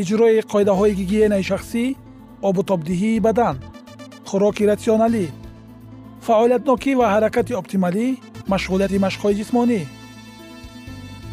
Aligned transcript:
иҷрои 0.00 0.40
қоидаҳои 0.52 0.92
гигиенаи 1.00 1.44
шахсӣ 1.50 1.84
обутобдиҳии 2.48 3.22
бадан 3.26 3.56
хӯроки 4.28 4.68
ратсионалӣ 4.70 5.26
фаъолиятнокӣ 6.26 6.92
ва 7.00 7.06
ҳаракати 7.14 7.52
оптималӣ 7.60 8.06
машғулияти 8.52 8.98
машқҳои 9.06 9.34
ҷисмонӣ. 9.40 9.80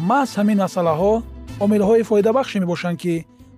Маҳз 0.09 0.29
ҳамин 0.37 0.57
масъалаҳо 0.65 1.13
омилҳои 1.63 2.07
фоидабахше 2.09 2.57
мебошанд 2.63 2.97
ки 3.03 3.15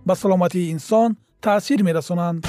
ба 0.07 0.13
саломатии 0.21 0.69
инсон 0.75 1.09
таъсир 1.45 1.79
мерасонанд. 1.87 2.39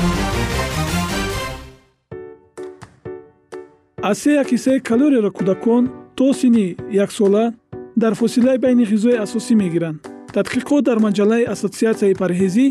Аз 4.11 4.19
се 4.19 4.31
якисе 4.43 4.73
калорияро 4.89 5.31
кӯдакон 5.39 5.83
то 6.17 6.27
синни 6.41 6.77
яксола 7.05 7.45
дар 8.03 8.13
фосилаи 8.15 8.59
байни 8.65 8.85
ғизои 8.93 9.21
асосӣ 9.25 9.55
мегиранд 9.63 10.12
тадқиқот 10.35 10.83
дар 10.89 10.99
маҷаллаи 11.07 11.49
ассотсиатсияи 11.53 12.19
парҳезӣ 12.23 12.67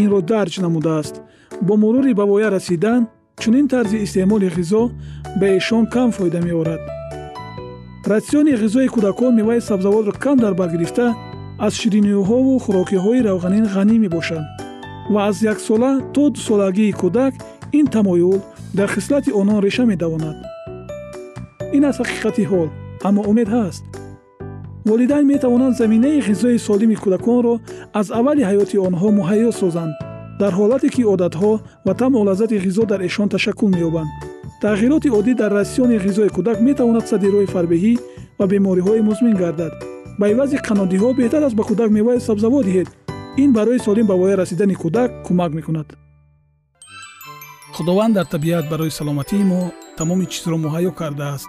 инро 0.00 0.20
дарҷ 0.32 0.54
намудааст. 0.64 1.14
Бо 1.66 1.72
мурури 1.82 2.12
ба 2.14 2.24
воя 2.30 2.48
расидан 2.56 3.02
чунин 3.42 3.66
тарзи 3.72 3.96
истеъмоли 4.04 4.48
ғизо 4.56 4.82
ба 5.40 5.46
эшон 5.58 5.84
кам 5.94 6.10
фоида 6.16 6.40
меорад. 6.48 6.82
Ратсиони 8.12 8.54
ғизои 8.62 8.88
кӯдакон 8.94 9.32
меваи 9.34 9.60
сабзавотро 9.60 10.12
кам 10.24 10.38
дар 10.38 10.54
бар 10.54 10.68
гирифта 10.74 11.06
аз 11.66 11.72
шириниҳову 11.80 12.54
хӯрокиҳои 12.64 13.24
равғанин 13.28 13.66
ғанӣ 13.74 13.96
мебошанд 14.04 14.46
ва 15.12 15.20
аз 15.28 15.36
яксола 15.52 15.92
то 16.14 16.22
дусолагии 16.34 16.96
кӯдак 17.00 17.34
ин 17.78 17.86
тамоюл 17.94 18.40
дар 18.78 18.88
хислати 18.94 19.30
онҳо 19.40 19.58
реша 19.66 19.84
медавонад. 19.92 20.36
Ин 21.76 21.82
аз 21.90 21.96
ҳақиқати 22.00 22.44
ҳол 22.50 22.68
аммо 23.08 23.22
умед 23.30 23.48
ҳаст 23.56 23.82
волидайн 24.90 25.26
метавонанд 25.26 25.76
заминаи 25.76 26.20
ғизои 26.28 26.58
солими 26.58 26.96
кӯдаконро 27.02 27.54
аз 28.00 28.10
аввали 28.18 28.42
ҳаёти 28.50 28.76
онҳо 28.88 29.08
муҳайё 29.18 29.50
созанд. 29.60 29.92
Дар 30.40 30.52
ҳолате 30.58 30.88
ки 30.94 31.02
одатҳо 31.14 31.52
ва 31.86 31.92
тамъу 32.00 32.24
лаззати 32.28 32.56
ғизо 32.66 32.84
дар 32.90 33.00
эшон 33.08 33.28
ташаккул 33.28 33.70
меёбанд. 33.76 34.10
Тағйироти 34.62 35.08
оддӣ 35.18 35.32
дар 35.40 35.50
рассиони 35.58 35.96
ғизои 36.06 36.30
кӯдак 36.36 36.58
метавонад 36.68 37.04
садди 37.10 37.28
роҳи 37.34 37.52
фарбеҳӣ 37.54 37.92
ва 38.38 38.44
бемориҳои 38.52 39.06
музмин 39.08 39.34
гардад. 39.42 39.72
Ба 40.20 40.26
ивази 40.32 40.56
қанодиҳо 40.66 41.08
беҳтар 41.20 41.42
аст 41.46 41.56
ба 41.58 41.64
кӯдак 41.70 41.90
меваи 41.96 42.20
сабзавот 42.28 42.64
диҳед. 42.68 42.88
Ин 43.42 43.50
барои 43.58 43.78
солим 43.86 44.06
ба 44.10 44.14
воя 44.20 44.36
расидани 44.42 44.74
кӯдак 44.82 45.10
кӯмак 45.26 45.50
мекунад. 45.58 45.88
Худованд 47.74 48.14
дар 48.14 48.26
табиат 48.34 48.64
барои 48.72 48.90
саломатии 48.98 49.44
мо 49.50 49.60
тамоми 49.98 50.26
чизро 50.32 50.56
муҳайё 50.64 50.92
кардааст 51.00 51.48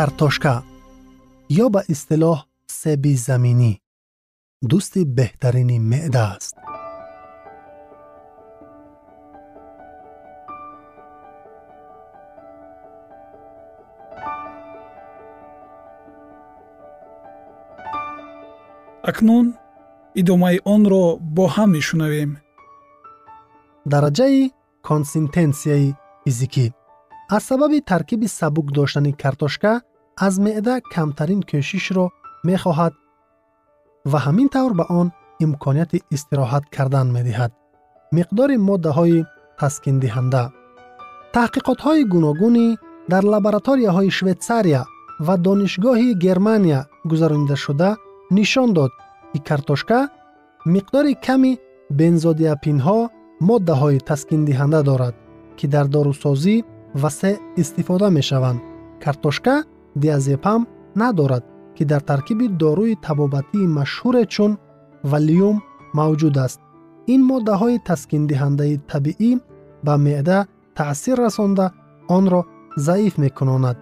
картошка 0.00 0.54
ё 1.64 1.66
ба 1.74 1.80
истилоҳ 1.92 2.38
себи 2.80 3.12
заминӣ. 3.26 3.72
Дӯсти 4.70 5.02
беҳтарини 5.16 5.78
меъда 5.90 6.24
аст. 6.36 6.54
Акнун 19.10 19.46
идомаи 20.20 20.58
онро 20.74 21.04
бо 21.36 21.44
ҳам 21.54 21.70
мешунавем. 21.76 22.30
Дараҷаи 23.92 24.40
консинтенсияи 24.88 25.88
физикӣ. 26.22 26.66
Аз 27.36 27.42
сабаби 27.48 27.78
таркиби 27.90 28.28
сабук 28.38 28.66
доштани 28.76 29.12
картошка 29.22 29.72
аз 30.26 30.34
меъда 30.46 30.74
камтарин 30.94 31.40
кӯшишро 31.50 32.06
мехоҳад 32.48 32.94
ва 34.10 34.18
ҳамин 34.26 34.48
тавр 34.54 34.72
ба 34.80 34.84
он 35.00 35.08
имконияти 35.44 35.98
истироҳат 36.16 36.64
кардан 36.76 37.08
медиҳад. 37.16 37.52
Миқдори 38.16 38.56
моддаҳои 38.68 39.18
таскиндиҳанда. 39.60 40.42
Таҳқиқотҳои 41.34 42.02
гуногуни 42.12 42.68
дар 43.12 43.24
лабораторияҳои 43.32 44.10
шветсария 44.18 44.82
ва 45.26 45.34
донишгоҳи 45.46 46.18
германия 46.24 46.80
гузаронидашуда 47.10 47.90
нишон 48.36 48.68
дод 48.78 48.92
ки 49.32 49.38
картошка 49.48 49.98
миқдори 50.74 51.12
ками 51.26 51.52
бензодиапинҳо 51.98 52.98
моддаҳои 53.48 53.98
таскиндиҳанда 54.08 54.80
дорад 54.90 55.14
ки 55.58 55.66
дар 55.74 55.86
дорусозӣ 55.94 56.56
васеъ 57.02 57.36
истифода 57.62 58.08
мешаванд. 58.18 58.60
Картошка 59.04 59.54
диазепам 59.94 60.66
надорад 60.94 61.44
ки 61.76 61.84
дар 61.84 62.00
таркиби 62.00 62.46
доруи 62.48 62.94
табобатии 63.06 63.72
машҳуре 63.78 64.24
чун 64.34 64.52
валиюм 65.10 65.56
мавҷуд 65.98 66.36
аст. 66.46 66.60
Ин 67.12 67.20
моддаҳои 67.30 67.82
таскиндиҳандаи 67.88 68.74
табиӣ 68.90 69.32
ба 69.86 69.94
меъда 70.06 70.38
таъсир 70.76 71.16
расонда 71.24 71.66
онро 72.16 72.40
заиф 72.86 73.14
мекунонад. 73.24 73.76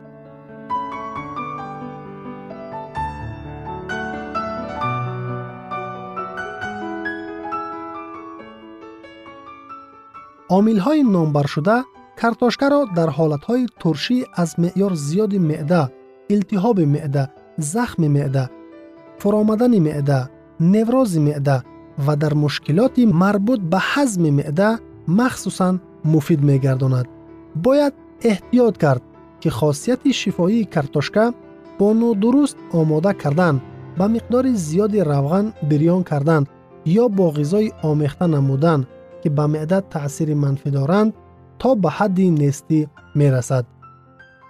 Омилҳои 10.57 11.03
номбаршуда 11.15 11.77
картошкаро 12.21 12.81
дар 12.99 13.11
ҳолатҳои 13.19 13.65
туршӣ 13.81 14.19
аз 14.43 14.51
меъёр 14.63 14.93
зиёди 15.07 15.39
меъда 15.51 15.83
илтиҳоби 16.35 16.85
меъда 16.95 17.25
захми 17.73 18.09
меъда 18.17 18.45
фуромадани 19.19 19.81
меъда 19.81 20.29
неврози 20.61 21.21
меъда 21.21 21.63
ва 21.99 22.17
дар 22.17 22.35
мушкилоти 22.35 23.03
марбут 23.07 23.61
ба 23.73 23.81
ҳазми 23.91 24.31
меъда 24.39 24.71
махсусан 25.07 25.75
муфид 26.13 26.41
мегардонад 26.49 27.07
бояд 27.65 27.95
эҳтиёт 28.33 28.75
кард 28.85 29.03
ки 29.41 29.49
хосияти 29.59 30.13
шифоии 30.21 30.65
картошка 30.75 31.25
бо 31.79 31.95
нодуруст 32.01 32.57
омода 32.81 33.13
кардан 33.23 33.57
ба 33.99 34.07
миқдори 34.15 34.53
зиёди 34.67 35.01
равған 35.13 35.47
бирён 35.69 36.03
кардан 36.11 36.43
ё 37.03 37.09
бо 37.09 37.27
ғизои 37.39 37.73
омехта 37.83 38.27
намудан 38.35 38.81
ки 39.23 39.29
ба 39.37 39.45
меъда 39.55 39.79
таъсири 39.93 40.35
манфӣ 40.35 40.71
доранд 40.71 41.15
то 41.61 41.69
ба 41.83 41.91
ҳадди 41.99 42.27
нестӣ 42.41 42.81
мерасад 43.19 43.67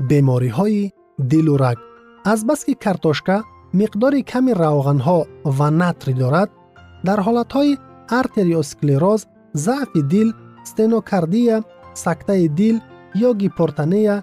бемориҳои 0.09 0.93
дилу 1.19 1.57
раг 1.59 1.79
азбаски 2.25 2.75
картошка 2.75 3.43
миқдори 3.75 4.23
ками 4.31 4.53
равғанҳо 4.53 5.19
ва 5.45 5.69
натри 5.71 6.13
дорад 6.23 6.51
дар 7.07 7.19
ҳолатҳои 7.27 7.79
артериосклероз 8.21 9.21
заъфи 9.53 10.03
дил 10.13 10.29
стенокардия 10.65 11.57
сактаи 11.95 12.49
дил 12.49 12.77
ё 13.29 13.31
гипортанея 13.35 14.17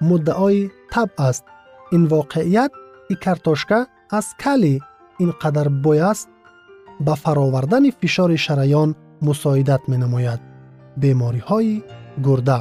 муддаои 0.00 0.70
таб 0.92 1.10
аст. 1.28 1.44
Ин 1.92 2.02
воқеият 2.06 2.72
ки 3.08 3.14
картошка 3.24 3.86
аз 4.10 4.26
кали 4.42 4.80
ин 5.20 5.30
қадар 5.42 5.68
бой 5.84 5.98
аст 6.00 6.28
ба 7.00 7.14
фаровардани 7.16 7.90
фишори 8.00 8.36
шараён 8.36 8.90
мусоидат 9.20 9.82
менамояд. 9.88 10.40
Бемориҳои 11.00 11.82
гурда. 12.18 12.60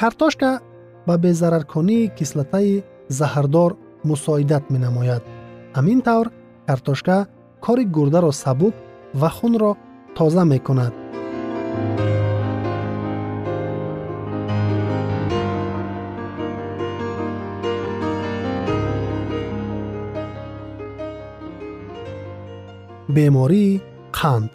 Картошка 0.00 0.60
ба 1.06 1.18
безараркунии 1.18 2.12
кислотаи 2.18 2.84
заҳрдор 3.20 3.70
мусоидат 4.08 4.64
менамояд. 4.74 5.22
Ҳамин 5.76 5.98
тавр 6.06 6.26
картошка 6.68 7.16
кори 7.64 7.84
гурдаро 7.96 8.32
сабук 8.42 8.74
ва 9.20 9.30
хунро 9.36 9.72
тоза 10.16 10.44
мекунад. 10.52 10.94
Бемории 23.16 23.80
қанд? 24.18 24.50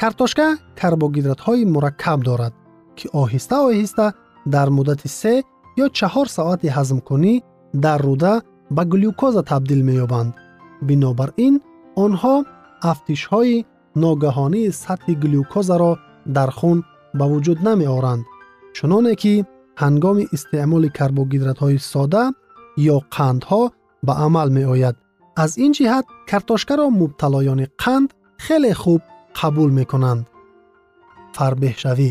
Картошка 0.00 0.46
карбогидратҳои 0.80 1.64
мураккаб 1.74 2.20
дорад 2.28 2.54
ки 2.98 3.06
оҳиста 3.22 3.56
оҳиста 3.68 4.06
дар 4.54 4.68
муддати 4.76 5.08
се 5.20 5.34
ё 5.82 5.86
чаҳор 5.98 6.26
соати 6.36 6.68
ҳазмкунӣ 6.76 7.34
дар 7.72 8.00
руда 8.02 8.42
ба 8.70 8.84
глюкоза 8.84 9.42
табдил 9.42 9.82
меёбанд. 9.84 10.34
Бинобар 10.82 11.30
ин 11.36 11.54
онҳо 12.04 12.34
афтишҳои 12.90 13.64
ногаҳонии 14.02 14.74
сатҳи 14.82 15.14
глюкозаро 15.24 15.92
дар 16.36 16.50
хун 16.58 16.78
ба 17.18 17.24
вуҷуд 17.30 17.58
намеоранд. 17.68 18.22
Чуноне 18.76 19.14
ки 19.22 19.34
ҳангоми 19.82 20.24
истеъмоли 20.36 20.88
карбогидратҳои 20.98 21.78
сода 21.92 22.24
ё 22.94 22.98
қандҳо 23.16 23.62
ба 24.06 24.12
амал 24.26 24.48
меояд. 24.58 24.96
Аз 25.42 25.52
ин 25.64 25.72
ҷиҳат 25.78 26.06
картошкаро 26.30 26.86
мубталоёни 27.00 27.66
қанд 27.82 28.08
хеле 28.44 28.72
хуб 28.82 29.02
қабул 29.38 29.70
мекунанд. 29.78 30.22
Фарбеҳшавӣ. 31.36 32.10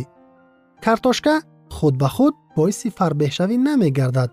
Картошка 0.85 1.35
худ 1.75 1.93
ба 2.01 2.09
худ 2.15 2.33
боиси 2.57 2.89
фарбеҳшавӣ 2.97 3.55
намегардад. 3.67 4.31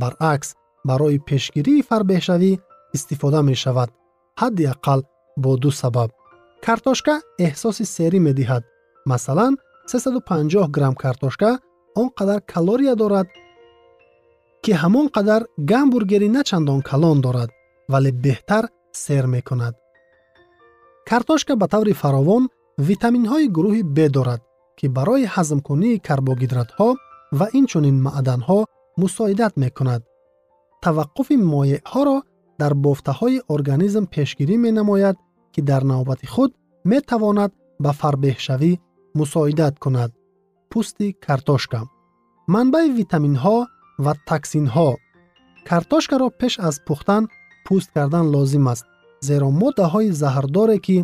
Баръакс 0.00 0.48
барои 0.84 1.18
пешгирии 1.28 1.86
фарбеҳшавӣ 1.88 2.52
истифода 2.96 3.40
мешавад. 3.50 3.90
Ҳадди 4.40 4.64
аққал 4.74 5.00
бо 5.42 5.50
ду 5.62 5.70
сабаб. 5.70 6.10
Картошка 6.66 7.14
эҳсоси 7.46 7.84
серӣ 7.94 8.18
медиҳад. 8.28 8.62
Масалан 9.10 9.52
350 9.88 10.68
грамм 10.76 10.94
картошка 10.94 11.50
он 12.00 12.08
қадар 12.18 12.40
калория 12.52 12.94
дорад 12.96 13.28
ки 14.62 14.72
ҳамон 14.82 15.06
қадар 15.16 15.42
гамбургери 15.70 16.28
начандон 16.28 16.80
калон 16.90 17.20
дорад 17.20 17.50
вале 17.92 18.10
беҳтар 18.24 18.64
сер 18.92 19.24
мекунад. 19.26 19.74
Картошка 21.10 21.56
ба 21.56 21.66
таври 21.68 21.92
фаровон 22.02 22.44
витаминҳои 22.88 23.46
гурӯҳи 23.56 23.82
б 23.96 23.98
дорад 24.16 24.40
ки 24.78 24.86
барои 24.96 25.30
ҳазмкунии 25.34 26.02
карбогидратҳо 26.08 26.88
ва 27.38 27.46
инчунин 27.58 27.96
маъданҳо 28.06 28.60
мусоидат 29.02 29.52
мекунад 29.64 30.02
таваққуфи 30.84 31.36
моеъҳоро 31.52 32.18
дар 32.60 32.72
бофтаҳои 32.84 33.42
организм 33.54 34.04
пешгирӣ 34.14 34.56
менамояд 34.66 35.16
ки 35.52 35.60
дар 35.70 35.82
навбати 35.92 36.26
худ 36.34 36.50
метавонад 36.90 37.50
ба 37.84 37.90
фарбеҳшавӣ 38.00 38.72
мусоидат 39.18 39.74
кунад 39.84 40.10
пӯсти 40.70 41.06
картошка 41.26 41.80
манбаи 42.54 42.88
витаминҳо 42.98 43.56
ва 44.04 44.12
таксинҳо 44.28 44.90
картошкаро 45.68 46.28
пеш 46.40 46.54
аз 46.68 46.76
пухтан 46.86 47.22
пӯст 47.66 47.88
кардан 47.96 48.26
лозим 48.34 48.66
аст 48.72 48.86
зеро 49.28 49.48
моддаҳои 49.62 50.14
заҳрдоре 50.22 50.78
ки 50.86 50.96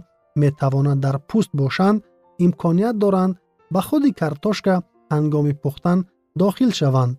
метавонад 0.43 0.99
дар 1.07 1.17
пӯст 1.31 1.51
бошанд 1.61 1.99
имконият 2.45 2.97
доранд 3.03 3.35
ба 3.75 3.81
худи 3.87 4.11
картошка 4.21 4.75
ҳангоми 5.15 5.55
пухтан 5.63 5.99
дохил 6.41 6.71
шаванд 6.81 7.13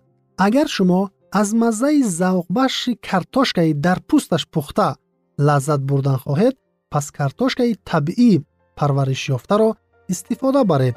агар 0.46 0.68
шумо 0.76 1.02
аз 1.40 1.50
маззаи 1.62 2.02
завқбахши 2.20 2.92
картошкаи 3.08 3.72
дар 3.86 4.00
пӯсташ 4.10 4.44
пухта 4.54 4.90
лаззат 5.48 5.82
бурдан 5.90 6.18
хоҳед 6.24 6.56
пас 6.92 7.06
картошкаи 7.18 7.72
табиӣ 7.90 8.34
парваришёфтаро 8.78 9.70
истифода 10.14 10.62
баред 10.72 10.96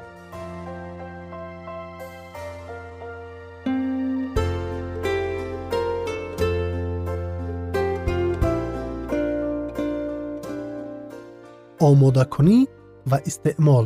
омодакунӣ 11.89 12.59
ва 13.09 13.17
истеъмол 13.29 13.85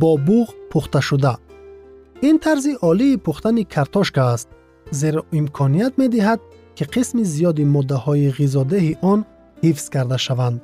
бо 0.00 0.12
буғ 0.26 0.48
пухташуда 0.70 1.34
ин 2.28 2.36
тарзи 2.44 2.72
олии 2.90 3.16
пухтани 3.26 3.64
картошка 3.74 4.22
аст 4.34 4.48
зеро 5.00 5.22
имконият 5.38 5.94
медиҳад 6.02 6.40
ки 6.76 6.84
қисми 6.94 7.24
зиёди 7.34 7.64
моддаҳои 7.74 8.34
ғизодеҳи 8.38 8.92
он 9.12 9.20
ҳифз 9.64 9.84
карда 9.94 10.18
шаванд 10.26 10.58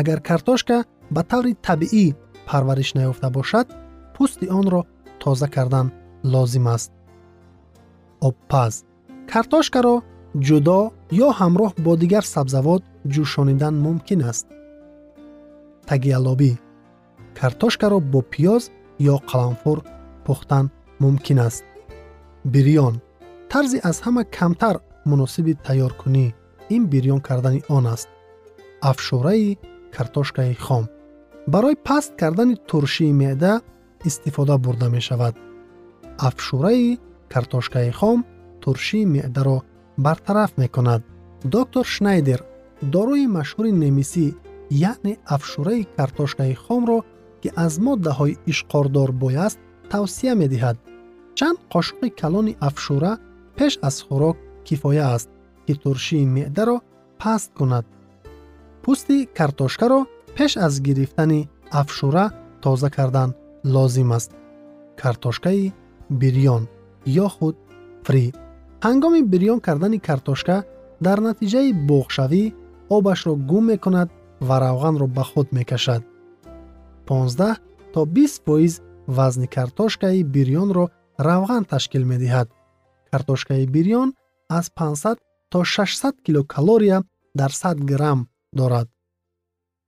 агар 0.00 0.18
картошка 0.28 0.76
ба 1.14 1.22
таври 1.30 1.52
табиӣ 1.66 2.06
парвариш 2.48 2.90
наёфта 2.98 3.28
бошад 3.38 3.66
пӯсти 4.14 4.46
онро 4.58 4.80
тоза 5.22 5.48
кардан 5.54 5.86
лозим 6.32 6.66
аст 6.76 6.90
обпаз 8.28 8.72
картошкаро 9.32 9.96
ҷудо 10.46 10.78
ё 11.26 11.28
ҳамроҳ 11.40 11.72
бо 11.84 11.92
дигар 12.02 12.24
сабзавот 12.34 12.82
ҷӯшонидан 13.14 13.74
мумкин 13.84 14.20
аст 14.30 14.46
тагиалобӣ 15.88 16.52
картошкаро 17.38 17.98
бо 18.12 18.20
пиёз 18.32 18.62
ё 19.12 19.16
қаламфур 19.30 19.78
пухтан 20.26 20.64
мумкин 21.02 21.38
аст 21.48 21.64
бирён 22.52 22.94
тарзи 23.50 23.78
аз 23.90 23.96
ҳама 24.04 24.22
камтар 24.36 24.76
муносиби 25.10 25.52
тайёркунӣ 25.66 26.26
ин 26.74 26.82
бирён 26.92 27.20
кардани 27.28 27.62
он 27.76 27.86
аст 27.94 28.08
афшураи 28.80 29.58
картошкаи 29.94 30.54
хом. 30.54 30.84
Барои 31.46 31.76
паст 31.88 32.10
кардани 32.20 32.56
туршии 32.68 33.12
меъда 33.12 33.60
истифода 34.04 34.58
бурда 34.58 34.88
мешавад. 34.88 35.34
Афшураи 36.18 36.98
картошкаи 37.32 37.90
хом 37.90 38.24
туршии 38.60 39.04
меъдаро 39.04 39.62
бартараф 39.96 40.50
мекунад. 40.56 41.02
Доктор 41.44 41.84
шнайдер 41.94 42.40
доруи 42.82 43.26
машҳури 43.26 43.72
немисӣ 43.82 44.26
яъне 44.90 45.14
афшураи 45.34 45.86
картошкаи 45.96 46.54
хомро 46.54 46.98
ки 47.40 47.48
аз 47.64 47.72
моддаҳои 47.86 48.38
ишқордор 48.52 49.10
бой 49.22 49.34
аст 49.46 49.58
тавсия 49.90 50.34
медиҳад. 50.42 50.76
Чанд 51.38 51.58
қошуқи 51.72 52.08
калони 52.20 52.56
афшура 52.68 53.12
пеш 53.56 53.72
аз 53.88 53.96
хӯрок 54.06 54.36
кифоя 54.66 55.06
аст 55.16 55.30
ки 55.66 55.74
туршии 55.82 56.26
меъдаро 56.34 56.76
паст 57.20 57.50
кунад 57.58 57.86
пӯсти 58.82 59.18
картошкаро 59.38 60.00
пеш 60.36 60.52
аз 60.66 60.74
гирифтани 60.86 61.40
афшура 61.80 62.24
тоза 62.62 62.90
кардан 62.96 63.30
лозим 63.74 64.10
аст 64.18 64.30
картошкаи 65.00 65.72
бирён 66.20 66.62
ё 67.24 67.26
худ 67.36 67.56
фрӣ 68.06 68.24
ҳангоми 68.86 69.20
бирён 69.32 69.58
кардани 69.66 69.98
картошка 70.08 70.56
дар 71.06 71.18
натиҷаи 71.28 71.70
буғшавӣ 71.88 72.44
обашро 72.96 73.34
гум 73.50 73.64
мекунад 73.72 74.08
ва 74.46 74.56
равғанро 74.64 75.06
ба 75.16 75.24
худ 75.30 75.48
мекашад 75.58 76.02
15 77.06 77.60
то 77.92 78.00
20 78.04 78.44
фоиз 78.44 78.74
вазни 79.16 79.46
картошкаи 79.56 80.22
бирёнро 80.34 80.84
равған 81.28 81.62
ташкил 81.72 82.04
медиҳад 82.12 82.48
картошкаи 83.12 83.66
бирён 83.66 84.14
аз 84.48 84.70
500 84.70 85.18
то 85.50 85.58
600 85.64 86.22
килокалория 86.24 87.02
дар 87.34 87.50
100 87.50 87.74
грамм 87.84 88.28
дорад. 88.52 88.88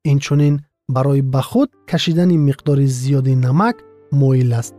Инчунин 0.04 0.64
барои 0.88 1.22
ба 1.22 1.42
худ 1.42 1.70
кашидани 1.90 2.38
миқдори 2.38 2.86
зиёди 2.86 3.34
намак 3.34 3.76
моил 4.12 4.52
аст. 4.60 4.74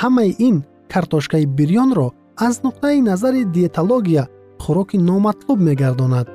Ҳамаи 0.00 0.36
ин 0.38 0.56
картошкаи 0.92 1.46
бирёнро 1.58 2.08
аз 2.36 2.54
нуқтаи 2.66 3.00
назари 3.00 3.44
диетология 3.44 4.24
хӯроки 4.62 4.98
номатлуб 5.08 5.58
мегардонад. 5.66 6.28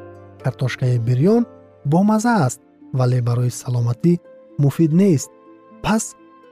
Картошкаи 0.44 0.98
бирён 1.08 1.44
бомаза 1.86 2.34
аст 2.48 2.62
вале 2.94 3.22
барои 3.22 3.52
саломатӣ 3.62 4.14
муфид 4.62 4.92
нест. 5.02 5.30
Пас 5.84 6.04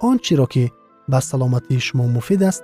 он 0.08 0.20
чиро 0.25 0.48
ки 0.54 0.72
ба 1.12 1.20
саломатии 1.22 1.80
шумо 1.80 2.06
муфид 2.16 2.42
аст 2.50 2.63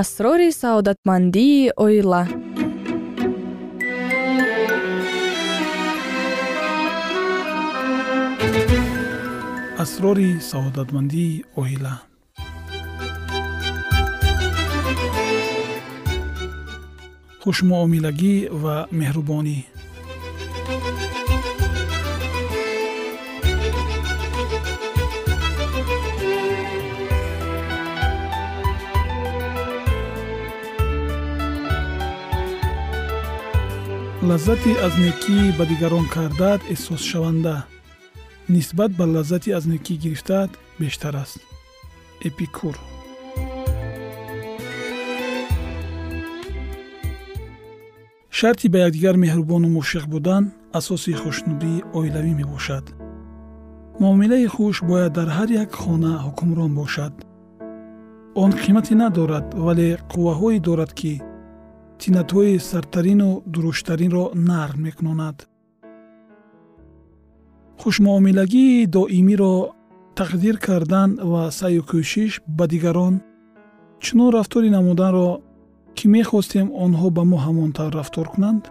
асрори 0.00 0.50
саодатмандии 0.50 1.70
оила. 1.76 2.26
Асрори 9.78 10.40
саодатмандии 10.40 11.44
оила. 11.54 11.94
Хушмуомилагӣ 17.42 18.34
ва 18.62 18.76
меҳрубонӣ 18.98 19.58
лаззати 34.30 34.72
аз 34.86 34.94
некӣ 35.04 35.38
ба 35.58 35.64
дигарон 35.70 36.06
кардаат 36.14 36.62
эҳсосшаванда 36.74 37.56
нисбат 38.54 38.90
ба 38.98 39.04
лаззати 39.14 39.50
аз 39.58 39.64
некӣ 39.72 39.94
гирифтаат 40.02 40.50
бештар 40.80 41.14
аст. 41.22 41.38
Эпикур. 42.28 42.76
Шарти 48.38 48.66
ба 48.72 48.78
якдигар 48.86 49.16
меҳрубону 49.24 49.68
мушфиқ 49.76 50.04
будан 50.14 50.44
асоси 50.78 51.12
хушнудии 51.22 51.84
оилавӣ 51.98 52.32
мебошад. 52.40 52.84
Муомилаи 54.00 54.46
хуш 54.54 54.76
бояд 54.90 55.12
дар 55.18 55.28
ҳар 55.36 55.48
як 55.64 55.70
хона 55.82 56.12
ҳукмрон 56.24 56.72
бошад. 56.80 57.14
Он 58.42 58.50
қимате 58.62 58.94
надорад 59.02 59.46
вале 59.66 59.88
қувваҳое 60.10 60.58
дорад 60.68 60.92
ки 61.00 61.12
тиннатҳои 62.00 62.58
сартарину 62.70 63.30
дуруштаринро 63.52 64.24
нарм 64.50 64.78
мекунонад. 64.86 65.36
Хушмуомилагии 67.80 68.86
доимиро 68.94 69.54
тақдир 70.18 70.56
кардан 70.66 71.10
ва 71.30 71.42
саъю 71.58 71.82
кӯшиш 71.90 72.32
ба 72.56 72.64
дигарон 72.72 73.14
чунон 74.04 74.30
рафтори 74.36 74.70
намуданро 74.76 75.28
ки 75.96 76.04
мехостем 76.16 76.66
онҳо 76.84 77.08
ба 77.16 77.22
мо 77.30 77.38
ҳамон 77.44 77.70
тавр 77.76 77.92
рафтор 77.98 78.26
кунанд 78.34 78.64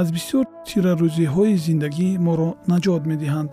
аз 0.00 0.06
бисёр 0.16 0.44
тирарӯзиҳои 0.66 1.54
зиндагӣ 1.66 2.08
моро 2.26 2.50
наҷот 2.70 3.02
медиҳанд. 3.10 3.50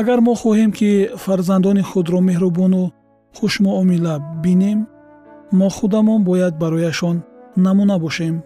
Агар 0.00 0.18
мо 0.26 0.34
хоҳем 0.42 0.70
ки 0.78 0.90
фарзандони 1.24 1.82
худро 1.90 2.18
меҳрубону 2.28 2.82
хушмуомила 3.36 4.14
бинем 4.44 4.78
мо 5.58 5.68
худамон 5.76 6.20
бояд 6.28 6.54
барояшон 6.62 7.16
намуна 7.56 7.98
бошем. 7.98 8.42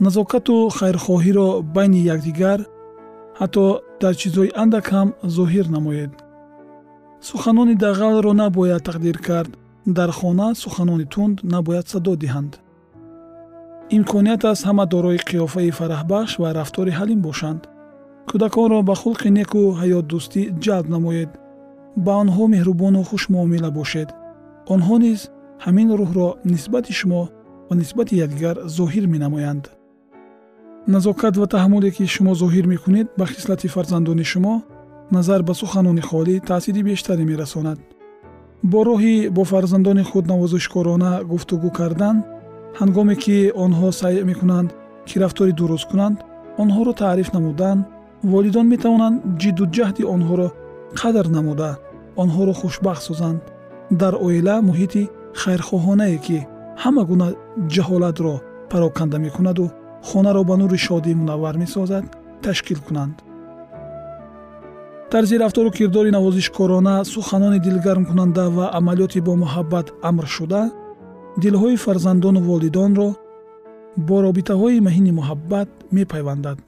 Назокату 0.00 0.68
хайрхоҳиро 0.68 1.62
байни 1.74 2.00
якдигар 2.14 2.60
ҳатто 3.40 3.64
дар 4.00 4.14
чизҳои 4.20 4.54
андак 4.62 4.86
ҳам 4.94 5.08
зоҳир 5.36 5.66
намоед. 5.76 6.12
Суханони 7.28 7.74
дағалро 7.84 8.32
набояд 8.42 8.82
тақдир 8.88 9.16
кард. 9.28 9.52
Дар 9.86 10.10
хона 10.18 10.48
суханони 10.54 11.06
тунд 11.14 11.36
набояд 11.54 11.86
садо 11.88 12.12
диҳанд. 12.22 12.52
Имконият 13.96 14.42
аст 14.50 14.62
ҳама 14.68 14.84
дорои 14.92 15.18
қиёфаи 15.28 15.70
фараҳбахш 15.78 16.32
ва 16.42 16.48
рафтори 16.58 16.92
ҳалим 16.98 17.20
бошанд. 17.28 17.62
Кӯдаконро 18.28 18.78
ба 18.88 18.94
хулқи 19.02 19.28
неку 19.38 19.62
ҳаётдӯстӣ 19.80 20.42
ҷалб 20.64 20.86
намоед. 20.94 21.30
Ба 22.04 22.12
онҳо 22.22 22.44
меҳрубону 22.54 23.00
хушмуомила 23.08 23.70
бошед. 23.78 24.08
Онҳо 24.74 24.96
низ 25.04 25.20
ҳамин 25.64 25.88
рӯҳро 26.00 26.28
нисбати 26.52 26.92
шумо 27.00 27.22
ва 27.74 27.78
нисбати 27.78 28.16
якдигар 28.16 28.56
зоҳир 28.78 29.06
менамоянд. 29.14 29.64
Назокат 30.94 31.34
ва 31.36 31.46
таҳаммуле 31.54 31.90
ки 31.96 32.04
шумо 32.14 32.32
зоҳир 32.42 32.66
мекунед 32.74 33.06
ба 33.18 33.26
хислати 33.26 33.68
фарзандони 33.74 34.24
шумо 34.32 34.54
назар 35.16 35.40
ба 35.48 35.54
суханони 35.60 36.02
холӣ 36.08 36.34
таъсири 36.48 36.82
бештаре 36.88 37.24
мерасонад. 37.30 37.78
Бо 38.70 38.80
роҳи 38.90 39.16
бо 39.36 39.42
фарзандони 39.52 40.04
худ 40.10 40.24
навозишкорона 40.32 41.10
гуфтугӯ 41.30 41.70
кардан 41.78 42.16
ҳангоме 42.80 43.14
ки 43.22 43.36
онҳо 43.64 43.88
саъй 44.00 44.16
мекунанд 44.30 44.68
ки 45.08 45.14
рафтори 45.22 45.52
дуруст 45.60 45.86
кунанд 45.90 46.16
онҳоро 46.62 46.92
таъриф 47.02 47.28
намудан 47.36 47.78
волидон 48.32 48.66
метавонанд 48.74 49.16
ҷиддуҷаҳди 49.40 50.02
онҳоро 50.14 50.48
қадр 51.00 51.26
намуда 51.36 51.70
онҳоро 52.22 52.52
хушбахт 52.60 53.02
созанд. 53.08 53.40
Дар 54.00 54.14
оила 54.26 54.56
муҳити 54.68 55.02
хайрхоҳонае 55.40 56.18
ки 56.26 56.38
ҳама 56.82 57.02
гуна 57.10 57.28
ҷаҳолатро 57.74 58.34
пароканда 58.70 59.18
мекунаду 59.26 59.66
хонаро 60.08 60.42
ба 60.50 60.54
нури 60.60 60.78
шодӣ 60.86 61.12
мунаввар 61.20 61.54
месозад 61.62 62.04
ташкил 62.44 62.80
кунанд. 62.86 63.16
Тарзи 65.10 65.36
рафтору 65.42 65.70
кирдори 65.70 66.10
навозишкорона 66.16 66.94
суханони 67.04 67.58
дилгармкунанда 67.66 68.44
ва 68.56 68.66
амалиёти 68.78 69.20
бо 69.26 69.32
муҳаббат 69.42 69.86
амр 70.08 70.26
шуда 70.36 70.62
дилҳои 71.42 71.76
фарзандону 71.84 72.40
волидонро 72.48 73.08
бо 74.08 74.16
робитаҳои 74.26 74.84
маҳини 74.86 75.12
муҳаббат 75.18 75.68
мепайвандад. 75.98 76.58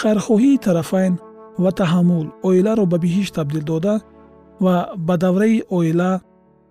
Хайрхоҳии 0.00 0.62
тарафайн 0.66 1.14
ва 1.62 1.70
таҳаммул 1.80 2.26
оиларо 2.48 2.84
ба 2.92 2.96
биҳишт 3.04 3.34
табдил 3.38 3.64
дода 3.72 3.94
ва 4.64 4.74
ба 5.06 5.14
давраи 5.24 5.62
оила 5.78 6.10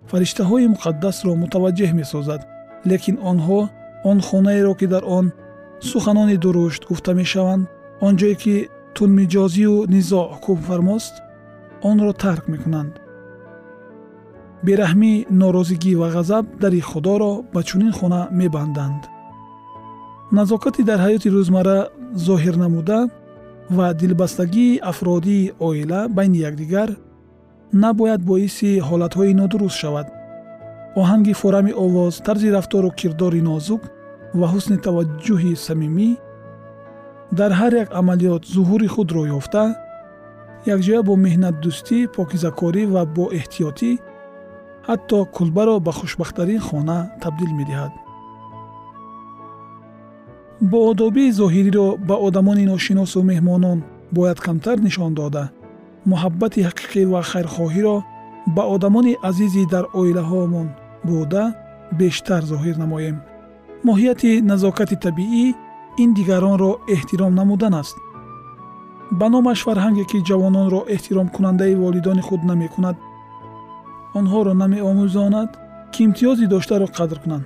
фариштаҳои 0.09 0.71
муқаддасро 0.73 1.31
мутаваҷҷеҳ 1.43 1.91
месозад 2.01 2.41
лекин 2.89 3.15
онҳо 3.31 3.59
он 4.09 4.17
хонаеро 4.27 4.73
ки 4.79 4.87
дар 4.93 5.03
он 5.17 5.25
суханони 5.89 6.37
дурушт 6.43 6.81
гуфта 6.89 7.11
мешаванд 7.21 7.63
он 8.05 8.13
ҷое 8.19 8.35
ки 8.43 8.55
тунмиҷозию 8.95 9.75
низоъ 9.95 10.25
ҳукмфармост 10.35 11.13
онро 11.89 12.11
тарк 12.23 12.45
мекунанд. 12.53 12.93
Бераҳмӣ 14.65 15.13
норозигӣ 15.41 15.93
ва 16.01 16.07
ғазаб 16.15 16.45
дари 16.61 16.81
худоро 16.89 17.33
ба 17.53 17.61
чунин 17.69 17.91
хона 17.97 18.21
мебанданд. 18.39 19.01
Назокати 20.37 20.81
дар 20.89 20.99
ҳаёти 21.05 21.27
рӯзмарра 21.35 21.79
зоҳир 22.27 22.55
намуда 22.63 22.99
ва 23.77 23.87
дилбастагии 24.01 24.81
афродии 24.91 25.51
оила 25.67 25.99
байни 26.17 26.39
якдигар 26.49 26.89
набояд 27.73 28.21
боиси 28.29 28.81
ҳолатҳои 28.87 29.33
нодуруст 29.41 29.77
шавад. 29.81 30.07
Оҳанги 31.01 31.33
форами 31.41 31.73
овоз 31.85 32.13
тарзи 32.25 32.49
рафтору 32.57 32.89
кирдори 32.99 33.41
нозук 33.49 33.81
ва 34.39 34.47
ҳусни 34.53 34.77
таваҷҷӯҳи 34.85 35.53
самимӣ 35.65 36.09
дар 37.37 37.51
ҳар 37.59 37.73
як 37.83 37.89
амалиёт 37.99 38.43
зуҳури 38.55 38.87
худро 38.95 39.23
ёфта 39.37 39.63
якҷоя 40.73 41.01
бо 41.07 41.13
меҳнатдӯстӣ 41.25 41.97
покизакорӣ 42.15 42.83
ва 42.93 43.01
бо 43.15 43.25
эҳтиётӣ 43.39 43.91
ҳатто 44.87 45.17
кулбаро 45.35 45.75
ба 45.85 45.91
хушбахттарин 45.99 46.61
хона 46.67 46.97
табдил 47.23 47.51
медиҳад. 47.59 47.93
Бо 50.71 50.77
одобии 50.91 51.35
зоҳириро 51.39 51.87
ба 52.07 52.15
одамони 52.27 52.65
ношиносу 52.73 53.19
меҳмонон 53.31 53.79
бояд 54.17 54.39
камтар 54.45 54.77
нишон 54.87 55.11
дода 55.21 55.43
муҳаббати 56.11 56.59
ҳақиқӣ 56.67 57.01
ва 57.13 57.21
хайрхоҳиро 57.31 57.97
ба 58.55 58.63
одамони 58.75 59.13
азизи 59.29 59.63
дар 59.73 59.85
оилаҳоамон 59.99 60.67
буда 61.07 61.43
бештар 61.99 62.41
зоҳир 62.51 62.75
намоем. 62.83 63.17
Моҳияти 63.87 64.31
назокати 64.51 64.95
табиӣ 65.05 65.45
ин 66.03 66.09
дигаронро 66.17 66.71
эҳтиром 66.95 67.33
намудан 67.39 67.73
аст. 67.81 67.97
Ба 69.19 69.27
номаш 69.35 69.59
фарҳанге 69.67 70.03
ки 70.11 70.17
ҷавононро 70.29 70.79
эҳтиромкунандаи 70.95 71.79
волидони 71.83 72.23
худ 72.27 72.41
намекунад 72.51 72.97
онҳоро 74.19 74.53
намеомӯзонад 74.63 75.49
ки 75.93 75.99
имтиёзи 76.07 76.45
доштаро 76.53 76.87
қадр 76.97 77.17
кунанд. 77.23 77.45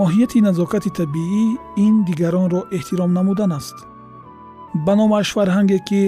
Моҳияти 0.00 0.38
назокати 0.48 0.90
табиӣ 1.00 1.44
ин 1.84 1.94
дигаронро 2.08 2.60
эҳтиром 2.76 3.10
намудан 3.18 3.52
аст 3.60 3.76
ба 4.86 4.92
номаш 5.00 5.26
фарҳанге 5.36 5.78
ки 5.88 6.02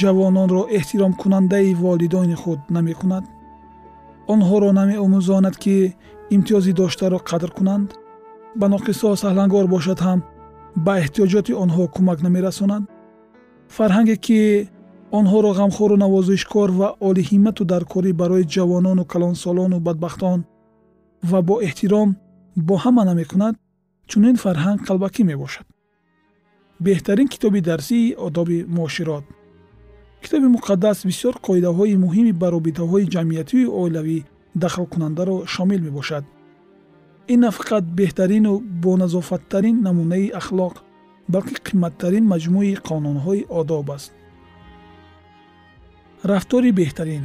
ҷавононро 0.00 0.62
эҳтиромкунандаи 0.78 1.74
волидони 1.84 2.36
худ 2.42 2.60
намекунад 2.76 3.24
онҳоро 4.32 4.68
намеомӯзонад 4.80 5.56
ки 5.62 5.76
имтиёзи 6.34 6.72
доштаро 6.80 7.18
қадр 7.30 7.50
кунанд 7.58 7.88
ба 8.60 8.66
ноқисо 8.74 9.08
саҳлангор 9.22 9.66
бошад 9.74 9.98
ҳам 10.06 10.20
ба 10.84 10.92
эҳтиёҷоти 11.02 11.52
онҳо 11.62 11.82
кӯмак 11.94 12.18
намерасонад. 12.26 12.82
Фарҳанге 13.76 14.16
ки 14.26 14.40
онҳоро 15.18 15.50
ғамхору 15.60 15.96
навозишкор 16.04 16.68
ва 16.80 16.88
олиҳимату 17.08 17.62
даркорӣ 17.72 18.10
барои 18.20 18.48
ҷавонону 18.54 19.04
калонсолону 19.12 19.76
бадбахтон 19.86 20.38
ва 21.30 21.38
бо 21.48 21.54
эҳтиром 21.68 22.08
бо 22.66 22.74
ҳама 22.84 23.02
намекунад 23.10 23.54
чунин 24.10 24.36
фарҳанг 24.44 24.80
қалбакӣ 24.88 25.22
мебошад 25.30 25.66
беҳтарин 26.86 27.28
китоби 27.34 27.60
дарсии 27.70 28.14
одоби 28.26 28.58
муоширот. 28.76 29.24
Китоби 30.22 30.48
муқаддас 30.56 30.98
бисёр 31.10 31.34
қоидаҳои 31.46 32.00
муҳими 32.04 32.32
ба 32.40 32.48
робитаҳои 32.56 33.10
ҷамъиятию 33.14 33.68
оилавӣ 33.80 34.18
дахлкунандаро 34.62 35.36
шомил 35.52 35.80
мебошад. 35.88 36.24
Ин 37.32 37.40
на 37.44 37.50
фақат 37.58 37.84
беҳтарину 37.98 38.52
боназофаттарин 38.84 39.76
намунаи 39.86 40.32
ахлоқ 40.40 40.74
балки 41.32 41.56
қимматтарин 41.66 42.24
маҷмӯи 42.32 42.80
қонунҳои 42.88 43.46
одоб 43.60 43.88
аст. 43.96 44.12
Рафтори 46.30 46.70
беҳтарин. 46.80 47.24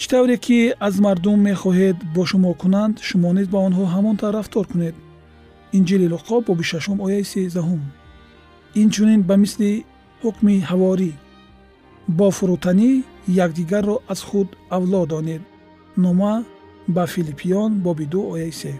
Чӣ 0.00 0.06
тавре 0.10 0.36
ки 0.44 0.58
аз 0.86 0.94
мардум 1.06 1.38
мехоҳед 1.50 1.96
бо 2.14 2.22
шумо 2.30 2.52
кунанд 2.62 2.94
шумо 3.08 3.30
низ 3.36 3.46
ба 3.52 3.58
онҳо 3.68 3.84
ҳамон 3.94 4.16
тавр 4.20 4.34
рафтор 4.38 4.64
кунед. 4.72 4.94
Инҷили 5.78 6.06
луқо 6.14 6.36
боби 6.48 6.64
шашум 6.70 6.98
ояи 7.06 7.24
сездаҳум 7.34 7.82
инчунин 8.74 9.22
ба 9.28 9.36
мисли 9.36 9.84
ҳукми 10.22 10.56
ҳаворӣ. 10.70 11.12
Бо 12.18 12.26
фурӯтанӣ 12.36 12.90
якдигарро 13.44 13.96
аз 14.12 14.20
худ 14.28 14.48
авло 14.76 15.06
донед 15.12 15.42
нома 16.04 16.44
ба 16.94 17.04
филиппиён 17.14 17.70
боби 17.84 18.06
ду 18.12 18.20
ояи 18.32 18.52
се. 18.52 18.72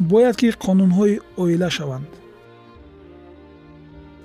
Бояд 0.00 0.36
ки 0.36 0.48
қонунҳои 0.64 1.20
оила 1.42 1.70
шаванд. 1.70 2.10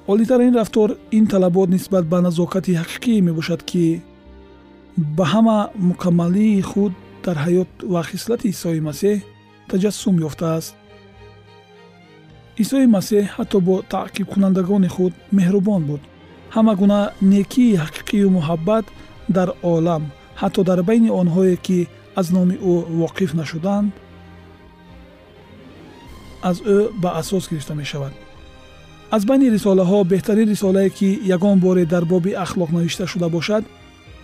Олитарин 0.07 0.55
рафтор 0.55 0.89
ин 1.11 1.25
талабот 1.27 1.69
нисбат 1.69 2.05
ба 2.11 2.21
назокати 2.21 2.71
ҳақиқӣ 2.81 3.21
мебошад 3.21 3.61
ки 3.69 4.01
ба 4.97 5.25
ҳама 5.33 5.57
мукаммалии 5.89 6.61
худ 6.61 6.93
дар 7.23 7.37
ҳаёт 7.45 7.71
ва 7.93 8.01
хислати 8.03 8.47
исои 8.53 8.79
масеҳ 8.89 9.17
таҷассум 9.69 10.15
ёфтааст 10.27 10.73
исои 12.63 12.87
масеҳ 12.95 13.25
ҳатто 13.35 13.57
бо 13.67 13.75
таъқибкунандагони 13.93 14.89
худ 14.95 15.13
меҳрубон 15.37 15.81
буд. 15.89 16.01
Ҳама 16.55 16.73
гуна 16.81 17.01
некии 17.33 17.79
ҳақиқию 17.83 18.27
муҳаббат 18.37 18.85
дар 19.37 19.49
олам 19.73 20.03
ҳатто 20.41 20.61
дар 20.69 20.79
байни 20.89 21.09
онҳое 21.21 21.55
ки 21.65 21.79
аз 22.19 22.27
номи 22.35 22.55
ӯ 22.71 22.75
воқиф 23.01 23.31
нашуданд 23.41 23.89
аз 26.49 26.57
ӯ 26.75 26.77
ба 27.01 27.09
асос 27.21 27.43
гирифта 27.49 27.73
мешавад. 27.81 28.13
Аз 29.15 29.21
байни 29.29 29.47
рисолаҳо 29.55 29.99
беҳтарин 30.11 30.47
рисолае 30.53 30.89
ки 30.97 31.09
ягон 31.35 31.57
боре 31.65 31.83
дар 31.93 32.03
боби 32.13 32.31
ахлоқ 32.45 32.69
навишта 32.77 33.05
шуда 33.13 33.27
бошад 33.37 33.63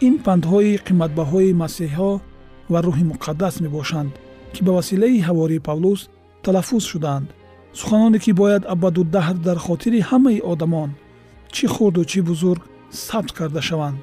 ин 0.08 0.16
пандҳои 0.26 0.80
қиматбаҳои 0.88 1.58
масеҳҳо 1.64 2.12
ва 2.72 2.80
рӯҳи 2.88 3.04
муқаддас 3.12 3.56
мебошанд 3.66 4.12
ки 4.54 4.60
ба 4.66 4.72
василаи 4.80 5.26
ҳавории 5.28 5.66
павлус 5.70 6.02
талаффуз 6.46 6.84
шудаанд 6.92 7.28
суханоне 7.74 8.20
ки 8.20 8.32
бояд 8.32 8.64
абадудаҳр 8.74 9.38
дар 9.48 9.58
хотири 9.58 10.00
ҳамаи 10.10 10.40
одамон 10.52 10.90
чӣ 11.56 11.66
хурду 11.74 12.02
чӣ 12.12 12.20
бузург 12.30 12.62
сабт 12.92 13.32
карда 13.38 13.62
шаванд. 13.62 13.98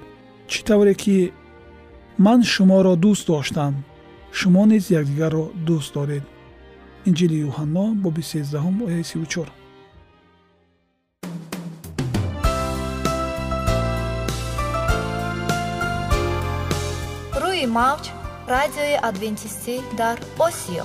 Чӣ 0.50 0.61
тавре 0.66 0.94
ки 1.03 1.33
ман 2.24 2.40
шуморо 2.53 2.94
дӯст 3.05 3.27
доштам. 3.27 3.74
Шумо 4.38 4.64
низ 4.70 4.85
якдигарро 4.98 5.44
дӯст 5.66 5.90
доред. 5.96 6.24
Инҷили 7.09 7.37
юҳанно 7.48 7.85
боби 8.05 8.22
сездаҳум 8.33 8.77
ояи 8.87 9.05
сиву 9.11 9.27
чор 9.33 9.48
рӯи 17.42 17.66
мавҷ 17.79 18.05
радиои 18.55 18.96
адвентистӣ 19.09 19.74
дар 20.00 20.16
осиё 20.46 20.85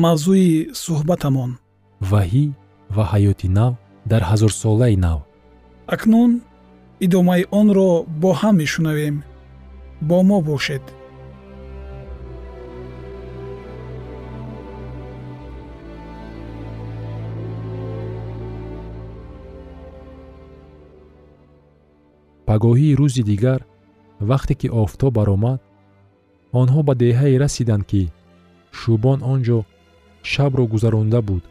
Мавзӯи 0.00 0.72
суҳбатамон. 0.84 1.50
Ваҳӣ 2.10 2.44
ва 2.96 3.04
ҳаёти 3.12 3.48
нав 3.58 3.72
дар 4.10 4.22
ҳазорсолаи 4.30 4.96
нав. 5.04 5.18
Акнун 5.94 6.30
идомаи 7.04 7.42
онро 7.60 7.90
бо 8.22 8.30
ҳам 8.40 8.54
мешунавем. 8.62 9.16
Бо 10.08 10.18
мо 10.28 10.38
бошед. 10.50 10.84
Пагоҳии 22.48 22.96
рӯзи 23.00 23.22
дигар 23.30 23.60
вақте 24.30 24.54
ки 24.60 24.68
офтоб 24.82 25.12
баромад 25.18 25.60
онҳо 26.60 26.80
ба 26.88 26.94
деҳае 27.02 27.36
расиданд 27.44 27.84
ки 27.90 28.02
шӯбон 28.78 29.18
он 29.32 29.40
ҷо 29.46 29.58
шабро 30.30 30.64
гузаронда 30.72 31.20
буд 31.28 31.44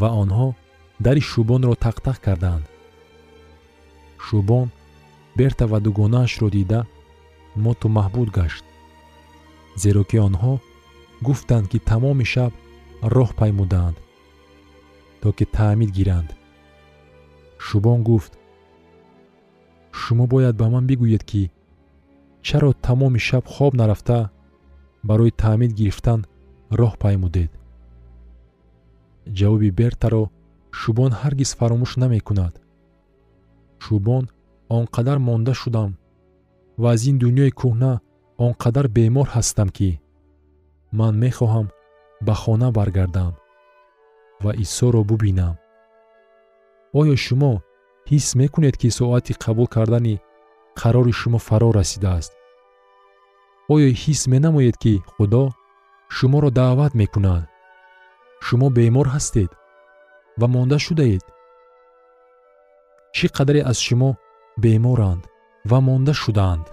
ва 0.00 0.08
онҳо 0.22 0.48
дари 1.04 1.22
шӯбонро 1.30 1.74
тақтақ 1.84 2.18
карданд. 2.26 2.64
шӯбон 4.24 4.68
берта 5.38 5.64
ва 5.72 5.78
дугонаашро 5.84 6.48
дида 6.56 6.80
моту 7.64 7.88
маҳбуд 7.96 8.28
гашт 8.38 8.64
зеро 9.82 10.02
ки 10.10 10.16
онҳо 10.28 10.54
гуфтанд 11.26 11.66
ки 11.70 11.78
тамоми 11.90 12.26
шаб 12.32 12.52
роҳ 13.14 13.30
паймудаанд 13.40 13.96
то 15.20 15.28
ки 15.36 15.44
таъмид 15.56 15.90
гиранд. 15.98 16.30
шӯбон 17.64 18.00
гуфт 18.08 18.32
шумо 20.00 20.24
бояд 20.32 20.54
ба 20.60 20.66
ман 20.72 20.84
бигӯед 20.90 21.24
ки 21.30 21.42
чаро 22.46 22.70
тамоми 22.86 23.20
шаб 23.28 23.44
хоб 23.54 23.72
нарафта 23.80 24.18
барои 25.08 25.32
таъмид 25.42 25.72
гирифтан 25.78 26.20
роҳ 26.78 26.92
паймудед 27.02 27.50
ҷавоби 29.38 29.70
бертаро 29.80 30.24
шӯбон 30.78 31.12
ҳаргиз 31.20 31.50
фаромӯш 31.58 31.92
намекунад. 32.02 32.54
Шӯбон 33.84 34.24
он 34.76 34.84
қадар 34.94 35.18
монда 35.28 35.52
шудам 35.60 35.90
ва 36.82 36.88
аз 36.94 37.02
ин 37.10 37.16
дуньёи 37.22 37.52
кӯҳна 37.60 37.92
он 38.44 38.52
қадар 38.62 38.86
бемор 38.96 39.28
ҳастам 39.34 39.68
ки 39.76 39.90
ман 40.98 41.14
мехоҳам 41.24 41.66
ба 42.26 42.34
хона 42.42 42.68
баргардам 42.76 43.32
ва 44.44 44.52
исоро 44.64 45.02
бубинам. 45.10 45.54
Оё 47.00 47.16
шумо 47.24 47.52
ҳис 48.10 48.26
мекунед 48.40 48.74
ки 48.80 48.88
соати 48.98 49.32
қабул 49.44 49.68
кардани 49.74 50.16
қарори 50.80 51.12
шумо 51.20 51.38
фаро 51.46 51.68
расидааст? 51.78 52.32
Оё 53.74 53.88
ҳис 54.02 54.20
менамоед 54.32 54.76
ки 54.82 54.94
худо 55.14 55.44
шуморо 56.16 56.50
даъват 56.58 56.92
мекунад 57.02 57.44
шумо 58.46 58.68
бемор 58.76 59.06
ҳастед 59.14 59.50
ва 60.40 60.46
монда 60.54 60.78
шудаед. 60.86 61.24
Чӣ 63.16 63.26
қадаре 63.36 63.60
аз 63.70 63.78
шумо 63.86 64.10
беморанд 64.62 65.24
ва 65.70 65.78
монда 65.86 66.12
шудаанд? 66.22 66.66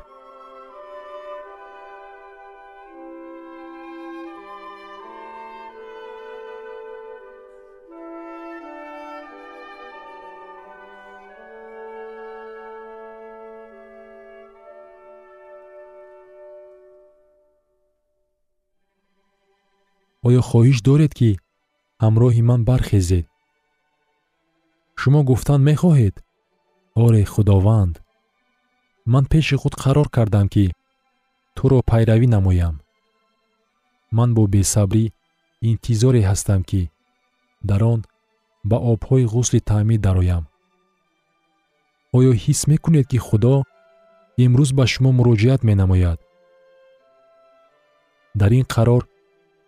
Оё 20.27 20.41
хоҳиш 20.49 20.77
доред 20.89 21.11
ки 21.19 21.31
ҳамроҳи 22.01 22.41
ман 22.49 22.61
бархезед. 22.69 23.25
Шумо 24.99 25.19
гуфтан 25.29 25.61
мехоҳед? 25.69 26.15
Оре 27.03 27.23
худованд 27.33 27.95
ман 29.13 29.25
пеши 29.31 29.55
худ 29.61 29.73
қарор 29.83 30.07
кардам 30.15 30.47
ки 30.53 30.65
туро 31.55 31.79
пайравӣ 31.89 32.27
намоям. 32.35 32.75
Ман 34.17 34.29
бо 34.35 34.43
бесабрӣ 34.53 35.03
интизоре 35.69 36.21
ҳастам 36.29 36.61
ки 36.69 36.81
дар 37.69 37.81
он 37.93 37.99
ба 38.69 38.77
обҳои 38.91 39.25
ғусли 39.33 39.59
таъмид 39.69 40.01
дароям. 40.07 40.43
Оё 42.17 42.31
ҳис 42.43 42.59
мекунед 42.71 43.05
ки 43.11 43.19
худо 43.27 43.55
имрӯз 44.43 44.69
ба 44.77 44.85
шумо 44.93 45.09
муроҷиат 45.17 45.61
менамояд? 45.69 46.19
Дар 48.39 48.51
ин 48.59 48.65
қарор 48.75 49.03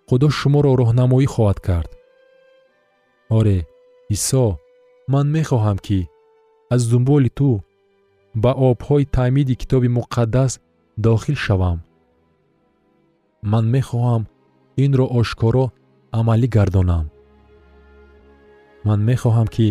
худо 0.10 0.28
шуморо 0.40 0.72
роҳнамоӣ 0.82 1.28
хоҳад 1.34 1.60
кард 1.68 1.90
оре 3.30 3.66
исо 4.10 4.58
ман 5.08 5.28
мехоҳам 5.38 5.78
ки 5.86 6.00
аз 6.74 6.82
дунболи 6.92 7.30
ту 7.30 7.50
ба 8.36 8.52
обҳои 8.70 9.06
таъмиди 9.16 9.56
китоби 9.62 9.90
муқаддас 9.98 10.52
дохил 10.98 11.36
шавам. 11.36 11.80
Ман 13.52 13.66
мехоҳам 13.76 14.24
инро 14.84 15.06
ошкоро 15.20 15.66
амалӣ 16.20 16.48
гардонам. 16.56 17.06
Ман 18.86 19.00
мехоҳам 19.10 19.48
ки 19.56 19.68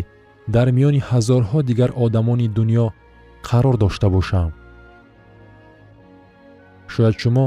дар 0.55 0.69
миёни 0.77 1.01
ҳазорҳо 1.09 1.59
дигар 1.69 1.91
одамони 2.05 2.49
дуньё 2.57 2.87
қарор 3.49 3.77
дошта 3.83 4.09
бошам. 4.17 4.51
Шояд 6.93 7.15
шумо 7.23 7.47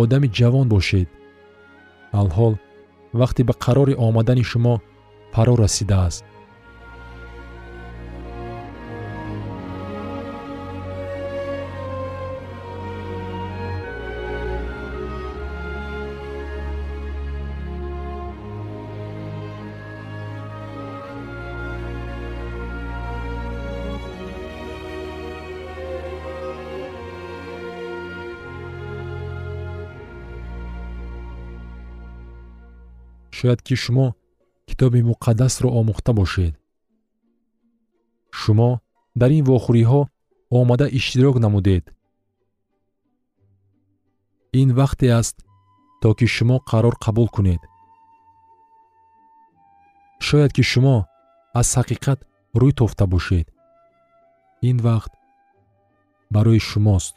одами 0.00 0.28
ҷавон 0.38 0.66
бошед. 0.74 1.08
Алҳол 2.20 2.54
вақте 3.20 3.42
ба 3.48 3.54
қарори 3.64 3.94
омадани 4.06 4.44
шумо 4.50 4.74
фаро 5.32 5.54
расидааст. 5.56 6.24
Шояд 33.38 33.62
ки 33.62 33.74
шумо 33.76 34.16
китоби 34.68 35.00
муқаддасро 35.10 35.68
омӯхта 35.78 36.12
бошед. 36.18 36.54
Шумо 38.38 38.70
дар 39.20 39.30
ин 39.38 39.44
вохӯриҳо 39.48 40.00
омада 40.58 40.86
иштирок 40.98 41.36
намудед. 41.44 41.84
Ин 44.60 44.68
вақте 44.78 45.06
аст 45.20 45.36
то 46.00 46.08
ки 46.18 46.26
шумо 46.34 46.56
қарор 46.70 46.94
қабул 47.04 47.28
кунед. 47.34 47.62
Шояд 50.26 50.52
ки 50.56 50.62
шумо 50.70 50.96
аз 51.60 51.68
ҳақиқат 51.78 52.20
рӯй 52.60 52.72
тофта 52.78 53.04
бошед. 53.12 53.46
Ин 54.68 54.76
вақт 54.86 55.12
барои 56.34 56.60
шумост 56.70 57.14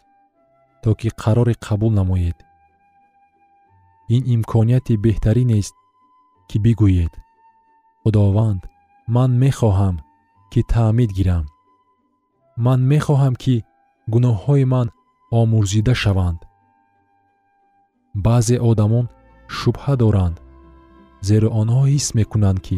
то 0.84 0.90
ки 1.00 1.10
қароре 1.24 1.56
қабул 1.68 1.92
намоед. 2.00 2.38
Ин 4.16 4.22
имконияти 4.36 4.94
беҳтаринест 5.06 5.76
ки 6.50 6.58
бигӯед 6.66 7.14
худованд 8.04 8.62
ман 9.16 9.32
мехоҳам 9.44 9.96
ки 10.52 10.62
таъмид 10.74 11.12
гирам. 11.18 11.46
Ман 12.66 12.80
мехоҳам 12.92 13.36
ки 13.44 13.56
гуноҳҳои 14.14 14.66
ман 14.74 14.88
омӯрзида 15.40 15.94
шаванд. 16.04 16.40
Баъзе 18.26 18.58
одамон 18.70 19.06
шубҳа 19.58 19.94
доранд 20.04 20.38
зеро 21.28 21.48
онҳо 21.62 21.82
ҳис 21.92 22.08
мекунанд 22.20 22.60
ки 22.68 22.78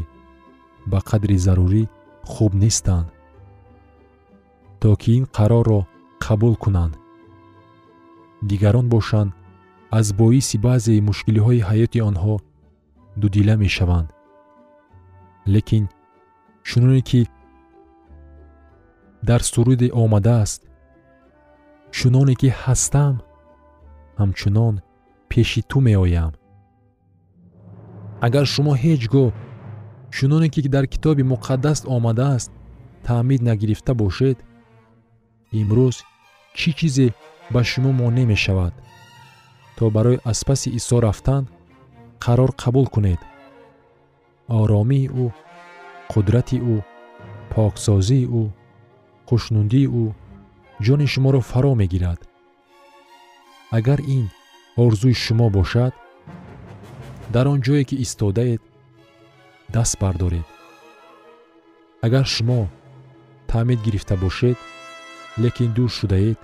ба 0.91 0.99
қадри 1.09 1.37
зарурӣ 1.45 1.83
хуб 2.31 2.51
нестанд 2.63 3.07
то 4.81 4.89
ки 5.01 5.11
ин 5.17 5.25
қарорро 5.37 5.79
қабул 6.25 6.55
кунанд. 6.63 6.93
Дигарон 8.49 8.87
бошанд 8.93 9.31
аз 9.99 10.07
боиси 10.19 10.57
баъзеи 10.67 11.05
мушкилиҳои 11.07 11.65
ҳаёти 11.69 11.99
онҳо 12.09 12.35
дудила 13.21 13.55
мешаванд 13.63 14.09
лекин 15.45 15.89
чуноне 16.63 17.01
ки 17.01 17.27
дар 19.23 19.41
суруде 19.43 19.91
омадааст 19.91 20.61
чуноне 21.91 22.35
ки 22.35 22.49
ҳастам 22.61 23.15
ҳамчунон 24.19 24.75
пеши 25.29 25.61
ту 25.69 25.79
меоям. 25.87 26.33
Агар 28.25 28.45
шумо 28.53 28.73
ҳеҷ 28.83 29.03
гоҳ 29.13 29.31
чуноне 30.15 30.47
ки 30.53 30.61
дар 30.75 30.85
китоби 30.93 31.23
муқаддас 31.33 31.79
омадааст 31.95 32.51
таъмид 33.05 33.41
нагирифта 33.49 33.93
бошед 34.01 34.37
имрӯз 35.59 35.95
чӣ 36.57 36.69
чизе 36.77 37.07
ба 37.53 37.61
шумо 37.69 37.91
монеъ 37.99 38.25
мешавад 38.33 38.73
то 39.75 39.83
барои 39.95 40.19
аз 40.31 40.39
паси 40.47 40.69
исо 40.79 40.97
рафтан 41.05 41.43
қарор 42.23 42.51
қабул 42.61 42.87
кунед 42.93 43.19
оромии 44.47 45.09
ӯ 45.23 45.27
қудрати 46.11 46.57
ӯ 46.73 46.77
поксозии 47.53 48.29
ӯ 48.41 48.43
хушнудии 49.27 49.87
ӯ 50.03 50.05
ҷони 50.85 51.07
шуморо 51.13 51.41
фаро 51.49 51.73
мегирад. 51.81 52.19
Агар 53.77 53.99
ин 54.17 54.25
орзуи 54.83 55.13
шумо 55.23 55.47
бошад 55.49 55.93
дар 57.33 57.45
он 57.53 57.59
ҷое 57.65 57.83
ки 57.89 57.95
истодаед 58.05 58.61
даст 59.73 59.95
бардоред. 60.01 60.47
Агар 62.05 62.25
шумо 62.35 62.67
таъмид 63.47 63.79
гирифта 63.85 64.15
бошед 64.17 64.57
лекин 65.43 65.71
дур 65.73 65.89
шудаед 65.89 66.39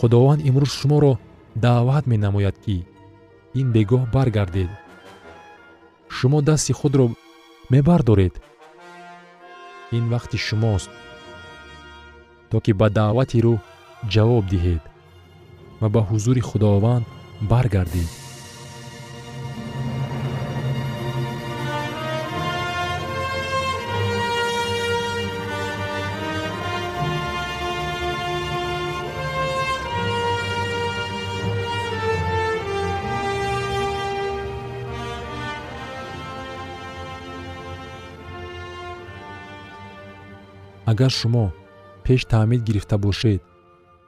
худованд 0.00 0.40
имрӯз 0.48 0.72
шуморо 0.80 1.12
даъват 1.64 2.04
менамояд 2.12 2.56
ки 2.64 2.76
ин 3.60 3.66
бегоҳ 3.74 4.02
баргардед 4.14 4.70
шумо 6.16 6.38
дасти 6.48 6.72
худро 6.72 7.06
мебардоред. 7.72 8.34
Ин 9.96 10.04
вақти 10.14 10.36
шумост 10.46 10.90
то 12.50 12.56
ки 12.64 12.72
ба 12.80 12.88
даъвати 12.96 13.38
рӯ 13.44 13.54
ҷавоб 14.12 14.44
диҳед 14.52 14.82
ва 15.80 15.88
ба 15.94 16.00
ҳузури 16.08 16.42
худованд 16.48 17.06
баргардед 17.50 18.19
агар 41.00 41.10
шумо 41.20 41.46
пеш 42.04 42.20
таъмид 42.30 42.62
гирифта 42.68 42.96
бошед 42.98 43.42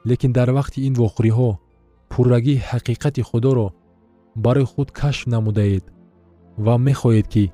лекин 0.08 0.32
дар 0.32 0.48
вақти 0.58 0.78
ин 0.88 0.94
вохӯриҳо 1.00 1.50
пуррагии 2.10 2.62
ҳақиқати 2.70 3.22
худоро 3.28 3.68
барои 4.44 4.66
худ 4.72 4.88
кашф 5.00 5.22
намудаед 5.32 5.84
ва 6.64 6.74
мехоҳед 6.86 7.26
ки 7.32 7.44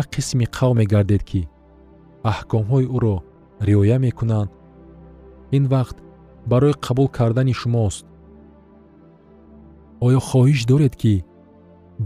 як 0.00 0.06
қисми 0.14 0.46
қавме 0.56 0.84
гардед 0.92 1.22
ки 1.30 1.42
аҳкомҳои 2.32 2.90
ӯро 2.96 3.16
риоя 3.68 3.98
мекунанд 4.06 4.50
ин 5.56 5.64
вақт 5.74 5.96
барои 6.50 6.74
қабул 6.86 7.08
кардани 7.16 7.54
шумост. 7.60 8.04
Оё 10.06 10.20
хоҳиш 10.28 10.60
доред 10.72 10.94
ки 11.02 11.14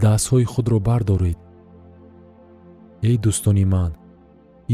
дастҳои 0.03 0.45
худро 0.53 0.77
бардоред? 0.89 1.39
Эй 3.09 3.15
дӯстони 3.23 3.65
ман 3.73 3.91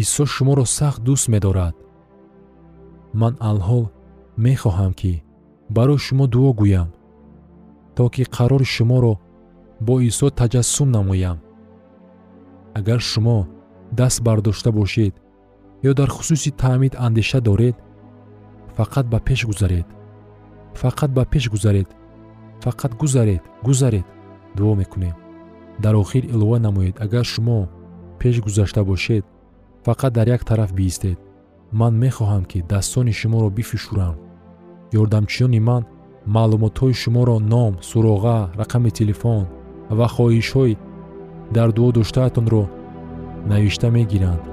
исо 0.02 0.24
шуморо 0.36 0.66
сахт 0.78 1.02
дӯст 1.08 1.28
медорад 1.36 1.76
ман 3.21 3.34
алҳол 3.49 3.86
мехоҳам 4.45 4.93
ки 4.99 5.13
барои 5.76 6.04
шумо 6.06 6.26
дуо 6.34 6.52
гӯям 6.62 6.89
то 7.95 8.04
ки 8.13 8.23
қарори 8.36 8.67
шуморо 8.76 9.13
бо 9.86 9.93
исо 10.10 10.28
таҷассум 10.39 10.89
намоям. 10.97 11.38
Агар 12.80 12.99
шумо 13.12 13.38
даст 13.99 14.19
бардошта 14.26 14.71
бошед 14.71 15.13
ё 15.89 15.91
дар 15.99 16.10
хусуси 16.15 16.52
таъмид 16.62 16.93
андеша 17.06 17.39
доред 17.41 17.76
фақат 18.78 19.06
ба 19.13 19.19
пеш 19.28 19.45
гузаред 19.49 19.88
фақат 20.82 21.12
ба 21.17 21.23
пеш 21.26 21.49
гузаред 21.54 21.89
фақат 22.63 22.93
гузаред 23.02 23.43
гузаред 23.63 24.06
дуо 24.56 24.76
мекунем. 24.76 25.15
Дар 25.84 25.95
охир 25.95 26.23
илова 26.26 26.60
намоед 26.60 26.95
агар 27.06 27.26
шумо 27.26 27.69
пеш 28.19 28.36
гузашта 28.41 28.84
бошед 28.84 29.26
фақат 29.86 30.12
дар 30.17 30.28
як 30.28 30.45
тараф 30.45 30.73
биистед 30.73 31.19
ман 31.79 31.93
мехоҳам 32.03 32.43
ки 32.51 32.59
дастони 32.71 33.13
шуморо 33.19 33.49
бифишурам. 33.57 34.15
Ёрдамчиёни 34.99 35.59
ман 35.69 35.83
маълумотҳои 36.36 36.93
шуморо 37.01 37.38
ном 37.53 37.73
суроға 37.89 38.38
рақами 38.62 38.91
телефон 38.99 39.43
ва 39.97 40.07
хоҳишҳои 40.15 40.77
дар 41.55 41.69
дуо 41.77 41.89
доштаатонро 41.97 42.63
навишта 43.51 43.88
мегиранд 43.97 44.53